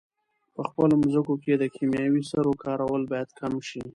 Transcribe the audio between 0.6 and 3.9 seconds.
خپلو مځکو کې د کیمیاوي سرو کارول باید کم شي.